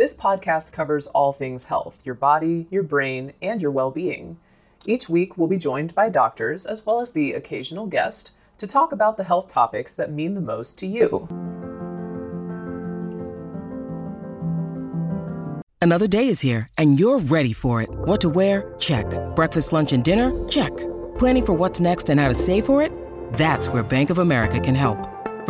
[0.00, 4.38] This podcast covers all things health your body, your brain, and your well being.
[4.86, 8.92] Each week, we'll be joined by doctors as well as the occasional guest to talk
[8.92, 11.28] about the health topics that mean the most to you.
[15.82, 17.90] Another day is here, and you're ready for it.
[17.90, 18.72] What to wear?
[18.78, 19.04] Check.
[19.36, 20.32] Breakfast, lunch, and dinner?
[20.48, 20.74] Check.
[21.18, 22.90] Planning for what's next and how to save for it?
[23.34, 25.19] That's where Bank of America can help.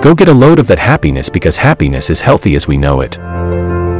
[0.00, 3.18] Go get a load of that happiness because happiness is healthy as we know it.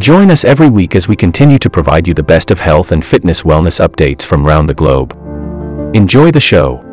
[0.01, 3.05] Join us every week as we continue to provide you the best of health and
[3.05, 5.13] fitness wellness updates from around the globe.
[5.97, 6.85] Enjoy the show.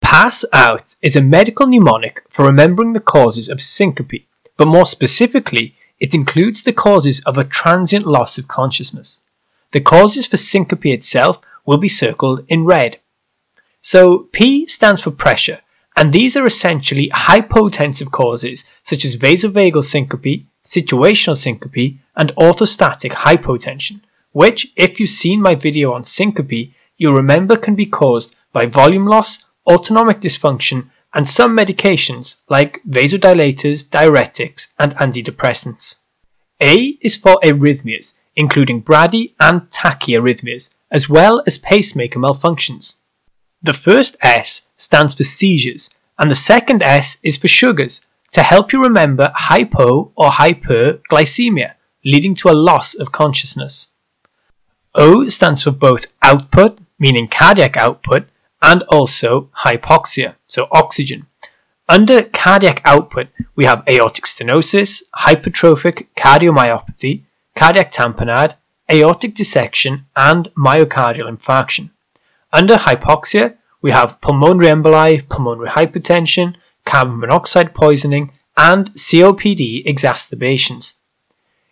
[0.00, 4.22] Pass out is a medical mnemonic for remembering the causes of syncope,
[4.56, 9.18] but more specifically, it includes the causes of a transient loss of consciousness.
[9.72, 12.98] The causes for syncope itself will be circled in red.
[13.82, 15.60] So P stands for pressure,
[15.96, 24.00] and these are essentially hypotensive causes such as vasovagal syncope, situational syncope, and orthostatic hypotension,
[24.32, 29.06] which, if you've seen my video on syncope, you'll remember can be caused by volume
[29.06, 35.96] loss, autonomic dysfunction, and some medications like vasodilators, diuretics, and antidepressants.
[36.60, 42.98] A is for arrhythmias, including brady and tachyarrhythmias, as well as pacemaker malfunctions.
[43.62, 48.72] The first S stands for seizures, and the second S is for sugars, to help
[48.72, 51.72] you remember hypo or hyperglycemia,
[52.04, 53.88] leading to a loss of consciousness.
[54.94, 58.28] O stands for both output, meaning cardiac output,
[58.62, 61.26] and also hypoxia, so oxygen.
[61.88, 67.24] Under cardiac output, we have aortic stenosis, hypertrophic cardiomyopathy,
[67.58, 68.54] cardiac tamponade,
[68.88, 71.90] aortic dissection, and myocardial infarction.
[72.52, 80.94] Under hypoxia, we have pulmonary emboli, pulmonary hypertension, carbon monoxide poisoning, and COPD exacerbations.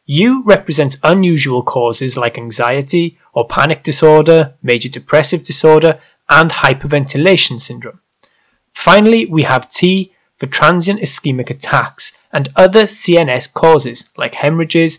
[0.06, 8.00] U represents unusual causes like anxiety or panic disorder, major depressive disorder, and hyperventilation syndrome.
[8.75, 14.99] Finally, we have T for transient ischemic attacks and other CNS causes like hemorrhages